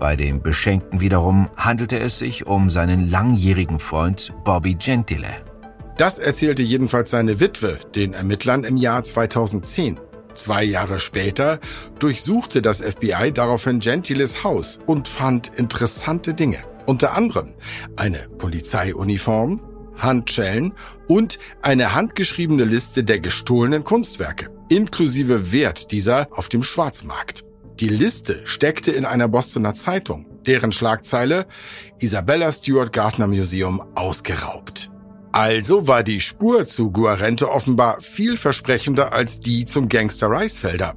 Bei 0.00 0.16
dem 0.16 0.40
Beschenkten 0.40 1.02
wiederum 1.02 1.50
handelte 1.58 1.98
es 1.98 2.18
sich 2.18 2.46
um 2.46 2.70
seinen 2.70 3.10
langjährigen 3.10 3.78
Freund 3.78 4.32
Bobby 4.44 4.74
Gentile. 4.74 5.28
Das 5.98 6.18
erzählte 6.18 6.62
jedenfalls 6.62 7.10
seine 7.10 7.38
Witwe 7.38 7.78
den 7.94 8.14
Ermittlern 8.14 8.64
im 8.64 8.78
Jahr 8.78 9.04
2010. 9.04 10.00
Zwei 10.32 10.64
Jahre 10.64 11.00
später 11.00 11.60
durchsuchte 11.98 12.62
das 12.62 12.80
FBI 12.80 13.30
daraufhin 13.34 13.80
Gentiles 13.80 14.42
Haus 14.42 14.80
und 14.86 15.06
fand 15.06 15.52
interessante 15.58 16.32
Dinge. 16.32 16.60
Unter 16.86 17.14
anderem 17.14 17.52
eine 17.96 18.26
Polizeiuniform, 18.38 19.60
Handschellen 19.98 20.72
und 21.08 21.38
eine 21.60 21.94
handgeschriebene 21.94 22.64
Liste 22.64 23.04
der 23.04 23.20
gestohlenen 23.20 23.84
Kunstwerke, 23.84 24.48
inklusive 24.70 25.52
Wert 25.52 25.92
dieser 25.92 26.28
auf 26.30 26.48
dem 26.48 26.62
Schwarzmarkt. 26.62 27.44
Die 27.80 27.88
Liste 27.88 28.42
steckte 28.44 28.90
in 28.90 29.06
einer 29.06 29.26
Bostoner 29.26 29.74
Zeitung, 29.74 30.26
deren 30.46 30.70
Schlagzeile 30.70 31.46
Isabella 31.98 32.52
Stewart 32.52 32.92
Gardner 32.92 33.26
Museum 33.26 33.82
ausgeraubt. 33.94 34.90
Also 35.32 35.86
war 35.86 36.02
die 36.02 36.20
Spur 36.20 36.66
zu 36.66 36.90
Guarente 36.90 37.50
offenbar 37.50 38.02
vielversprechender 38.02 39.14
als 39.14 39.40
die 39.40 39.64
zum 39.64 39.88
Gangster 39.88 40.28
Reisfelder. 40.28 40.94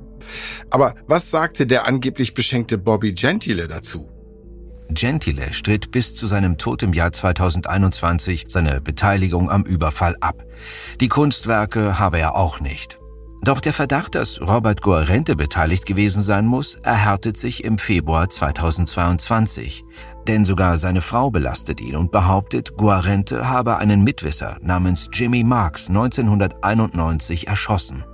Aber 0.70 0.96
was 1.08 1.32
sagte 1.32 1.68
der 1.68 1.86
angeblich 1.88 2.34
beschenkte 2.34 2.78
Bobby 2.78 3.14
Gentile 3.14 3.70
dazu? 3.70 4.10
Gentile 4.90 5.54
stritt 5.54 5.92
bis 5.92 6.16
zu 6.16 6.28
seinem 6.28 6.58
Tod 6.58 6.84
im 6.84 6.92
Jahr 6.92 7.14
2021 7.14 8.46
seine 8.50 8.82
Beteiligung 8.82 9.50
am 9.50 9.64
Überfall 9.64 10.18
ab. 10.20 10.44
Die 11.00 11.08
Kunstwerke 11.08 11.98
habe 11.98 12.20
er 12.20 12.36
auch 12.36 12.60
nicht. 12.60 13.00
Doch 13.44 13.60
der 13.60 13.74
Verdacht, 13.74 14.16
dass 14.16 14.40
Robert 14.40 14.82
Guarente 14.82 15.36
beteiligt 15.36 15.86
gewesen 15.86 16.24
sein 16.24 16.46
muss, 16.46 16.76
erhärtet 16.76 17.36
sich 17.36 17.66
im 17.66 17.78
Februar 17.78 18.30
2022. 18.30 19.84
Denn 20.30 20.46
sogar 20.46 20.78
seine 20.78 21.02
Frau 21.02 21.30
belastet 21.30 21.82
ihn 21.82 21.98
und 21.98 22.10
behauptet, 22.10 22.78
Guarente 22.78 23.50
habe 23.50 23.78
einen 23.80 24.02
Mitwisser 24.06 24.58
namens 24.62 25.10
Jimmy 25.12 25.44
Marks 25.44 25.90
1991 25.90 27.50
erschossen. 27.50 28.06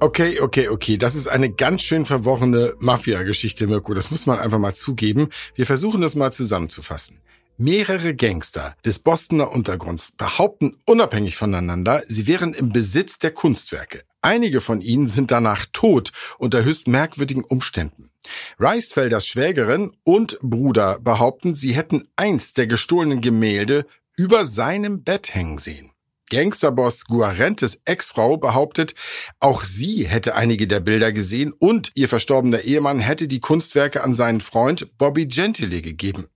Okay, 0.00 0.40
okay, 0.40 0.68
okay. 0.68 0.96
Das 0.96 1.14
ist 1.14 1.28
eine 1.28 1.50
ganz 1.50 1.82
schön 1.82 2.06
verworrene 2.06 2.72
Mafia-Geschichte, 2.78 3.66
Mirko. 3.66 3.92
Das 3.92 4.10
muss 4.10 4.24
man 4.24 4.38
einfach 4.38 4.58
mal 4.58 4.74
zugeben. 4.74 5.28
Wir 5.54 5.66
versuchen 5.66 6.00
das 6.00 6.14
mal 6.14 6.32
zusammenzufassen. 6.32 7.18
Mehrere 7.58 8.14
Gangster 8.14 8.74
des 8.86 9.00
Bostoner 9.00 9.52
Untergrunds 9.52 10.12
behaupten 10.12 10.78
unabhängig 10.86 11.36
voneinander, 11.36 12.02
sie 12.08 12.26
wären 12.26 12.54
im 12.54 12.70
Besitz 12.70 13.18
der 13.18 13.32
Kunstwerke. 13.32 14.07
Einige 14.20 14.60
von 14.60 14.80
ihnen 14.80 15.06
sind 15.06 15.30
danach 15.30 15.66
tot 15.72 16.12
unter 16.38 16.64
höchst 16.64 16.88
merkwürdigen 16.88 17.44
Umständen. 17.44 18.10
Reisfelders 18.58 19.26
Schwägerin 19.26 19.92
und 20.02 20.38
Bruder 20.42 20.98
behaupten, 20.98 21.54
sie 21.54 21.72
hätten 21.72 22.08
eins 22.16 22.52
der 22.52 22.66
gestohlenen 22.66 23.20
Gemälde 23.20 23.86
über 24.16 24.44
seinem 24.44 25.04
Bett 25.04 25.34
hängen 25.34 25.58
sehen. 25.58 25.92
Gangsterboss 26.30 27.06
Guarentes 27.06 27.80
Ex-Frau 27.84 28.36
behauptet, 28.36 28.94
auch 29.40 29.64
sie 29.64 30.06
hätte 30.06 30.34
einige 30.34 30.66
der 30.66 30.80
Bilder 30.80 31.12
gesehen 31.12 31.54
und 31.58 31.92
ihr 31.94 32.08
verstorbener 32.08 32.60
Ehemann 32.62 32.98
hätte 32.98 33.28
die 33.28 33.40
Kunstwerke 33.40 34.04
an 34.04 34.14
seinen 34.14 34.42
Freund 34.42 34.98
Bobby 34.98 35.26
Gentile 35.26 35.80
gegeben. 35.80 36.26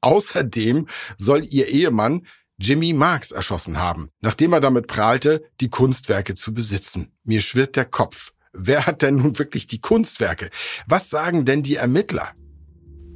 Außerdem 0.00 0.88
soll 1.18 1.44
ihr 1.44 1.68
Ehemann 1.68 2.26
Jimmy 2.58 2.92
Marks 2.92 3.30
erschossen 3.30 3.78
haben, 3.78 4.10
nachdem 4.20 4.52
er 4.52 4.60
damit 4.60 4.86
prahlte, 4.86 5.42
die 5.60 5.70
Kunstwerke 5.70 6.34
zu 6.34 6.54
besitzen. 6.54 7.12
Mir 7.24 7.40
schwirrt 7.40 7.76
der 7.76 7.84
Kopf. 7.84 8.32
Wer 8.52 8.86
hat 8.86 9.02
denn 9.02 9.16
nun 9.16 9.38
wirklich 9.38 9.66
die 9.66 9.80
Kunstwerke? 9.80 10.50
Was 10.86 11.10
sagen 11.10 11.44
denn 11.44 11.62
die 11.62 11.76
Ermittler? 11.76 12.32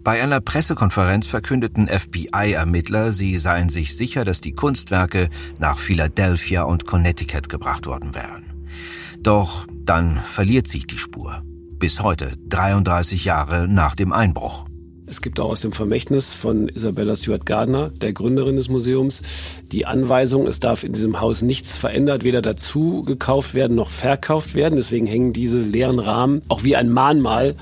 Bei 0.03 0.23
einer 0.23 0.41
Pressekonferenz 0.41 1.27
verkündeten 1.27 1.89
FBI-Ermittler, 1.89 3.13
sie 3.13 3.39
seien 3.39 3.69
sich 3.69 3.97
sicher, 3.97 4.25
dass 4.25 4.41
die 4.41 4.53
Kunstwerke 4.53 5.31
nach 5.59 5.79
Philadelphia 5.79 6.63
und 6.63 6.87
Connecticut 6.87 7.49
gebracht 7.49 7.87
worden 7.87 8.15
wären. 8.15 8.69
Doch 9.19 9.67
dann 9.85 10.21
verliert 10.21 10.69
sich 10.69 10.87
die 10.87 10.99
Spur. 10.99 11.43
Bis 11.79 12.01
heute, 12.01 12.37
33 12.49 13.25
Jahre 13.25 13.67
nach 13.67 13.97
dem 13.97 14.13
Einbruch. 14.13 14.67
Es 15.09 15.23
gibt 15.23 15.39
auch 15.39 15.51
aus 15.51 15.61
dem 15.61 15.71
Vermächtnis 15.73 16.35
von 16.35 16.69
Isabella 16.69 17.15
Stewart 17.15 17.47
Gardner, 17.47 17.91
der 17.91 18.13
Gründerin 18.13 18.57
des 18.57 18.69
Museums, 18.69 19.23
die 19.71 19.87
Anweisung, 19.87 20.49
es 20.49 20.59
darf 20.59 20.83
in 20.83 20.93
diesem 20.93 21.21
Haus 21.21 21.43
nichts 21.43 21.79
verändert, 21.79 22.25
weder 22.25 22.43
dazu 22.43 23.05
gekauft 23.05 23.55
werden 23.55 23.77
noch 23.77 23.91
verkauft 23.91 24.55
werden. 24.55 24.75
Deswegen 24.75 25.07
hängen 25.07 25.33
diese 25.33 25.61
leeren 25.61 26.01
Rahmen 26.01 26.43
auch 26.49 26.65
wie 26.65 26.75
ein 26.75 26.91
Mahnmal 26.91 27.55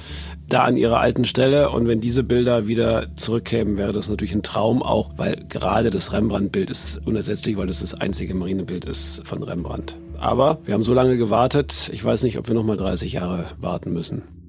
da 0.48 0.64
an 0.64 0.76
ihrer 0.76 1.00
alten 1.00 1.24
Stelle. 1.24 1.70
Und 1.70 1.86
wenn 1.86 2.00
diese 2.00 2.22
Bilder 2.22 2.66
wieder 2.66 3.14
zurückkämen, 3.16 3.76
wäre 3.76 3.92
das 3.92 4.08
natürlich 4.08 4.34
ein 4.34 4.42
Traum 4.42 4.82
auch, 4.82 5.10
weil 5.16 5.44
gerade 5.48 5.90
das 5.90 6.12
Rembrandt-Bild 6.12 6.70
ist 6.70 7.06
unersetzlich, 7.06 7.56
weil 7.56 7.66
das 7.66 7.80
das 7.80 7.94
einzige 7.94 8.34
Marinebild 8.34 8.86
ist 8.86 9.26
von 9.26 9.42
Rembrandt. 9.42 9.96
Aber 10.18 10.58
wir 10.64 10.74
haben 10.74 10.82
so 10.82 10.94
lange 10.94 11.18
gewartet. 11.18 11.90
Ich 11.92 12.02
weiß 12.02 12.22
nicht, 12.22 12.38
ob 12.38 12.48
wir 12.48 12.54
noch 12.54 12.64
mal 12.64 12.76
30 12.76 13.12
Jahre 13.12 13.44
warten 13.60 13.92
müssen. 13.92 14.43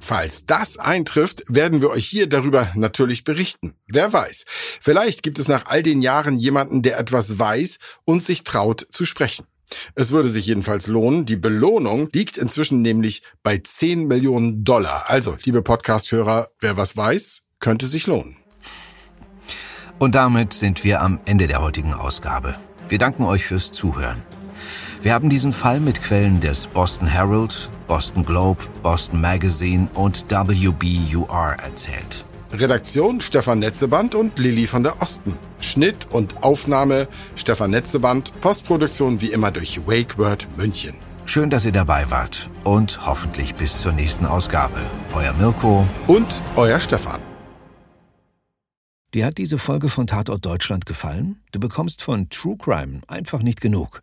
Falls 0.00 0.46
das 0.46 0.78
eintrifft, 0.78 1.44
werden 1.46 1.82
wir 1.82 1.90
euch 1.90 2.06
hier 2.06 2.26
darüber 2.26 2.72
natürlich 2.74 3.22
berichten. 3.22 3.74
Wer 3.86 4.12
weiß, 4.12 4.46
vielleicht 4.80 5.22
gibt 5.22 5.38
es 5.38 5.46
nach 5.46 5.66
all 5.66 5.82
den 5.82 6.00
Jahren 6.00 6.38
jemanden, 6.38 6.82
der 6.82 6.98
etwas 6.98 7.38
weiß 7.38 7.78
und 8.04 8.24
sich 8.24 8.42
traut 8.42 8.86
zu 8.90 9.04
sprechen. 9.04 9.44
Es 9.94 10.10
würde 10.10 10.28
sich 10.28 10.46
jedenfalls 10.46 10.86
lohnen. 10.86 11.26
Die 11.26 11.36
Belohnung 11.36 12.08
liegt 12.12 12.38
inzwischen 12.38 12.82
nämlich 12.82 13.22
bei 13.42 13.58
10 13.58 14.08
Millionen 14.08 14.64
Dollar. 14.64 15.04
Also, 15.08 15.36
liebe 15.44 15.62
Podcast-Hörer, 15.62 16.48
wer 16.60 16.76
was 16.76 16.96
weiß, 16.96 17.42
könnte 17.60 17.86
sich 17.86 18.06
lohnen. 18.06 18.36
Und 19.98 20.14
damit 20.14 20.54
sind 20.54 20.82
wir 20.82 21.02
am 21.02 21.20
Ende 21.26 21.46
der 21.46 21.60
heutigen 21.60 21.92
Ausgabe. 21.92 22.56
Wir 22.88 22.98
danken 22.98 23.24
euch 23.24 23.44
fürs 23.44 23.70
Zuhören. 23.70 24.22
Wir 25.02 25.14
haben 25.14 25.30
diesen 25.30 25.52
Fall 25.52 25.80
mit 25.80 26.02
Quellen 26.02 26.40
des 26.40 26.66
Boston 26.66 27.06
Herald, 27.06 27.70
Boston 27.88 28.22
Globe, 28.22 28.62
Boston 28.82 29.18
Magazine 29.18 29.88
und 29.94 30.26
WBUR 30.30 31.56
erzählt. 31.62 32.26
Redaktion 32.52 33.22
Stefan 33.22 33.60
Netzeband 33.60 34.14
und 34.14 34.38
Lilly 34.38 34.66
von 34.66 34.82
der 34.82 35.00
Osten. 35.00 35.38
Schnitt 35.58 36.08
und 36.10 36.42
Aufnahme 36.42 37.08
Stefan 37.34 37.70
Netzeband. 37.70 38.38
Postproduktion 38.42 39.22
wie 39.22 39.32
immer 39.32 39.50
durch 39.50 39.80
WakeWord 39.86 40.46
München. 40.58 40.94
Schön, 41.24 41.48
dass 41.48 41.64
ihr 41.64 41.72
dabei 41.72 42.10
wart 42.10 42.50
und 42.64 43.06
hoffentlich 43.06 43.54
bis 43.54 43.78
zur 43.78 43.92
nächsten 43.92 44.26
Ausgabe. 44.26 44.80
Euer 45.14 45.32
Mirko 45.32 45.86
und 46.08 46.42
euer 46.56 46.78
Stefan. 46.78 47.22
Dir 49.14 49.24
hat 49.24 49.38
diese 49.38 49.58
Folge 49.58 49.88
von 49.88 50.06
Tatort 50.06 50.44
Deutschland 50.44 50.84
gefallen? 50.84 51.40
Du 51.52 51.58
bekommst 51.58 52.02
von 52.02 52.28
True 52.28 52.56
Crime 52.58 53.00
einfach 53.08 53.42
nicht 53.42 53.62
genug. 53.62 54.02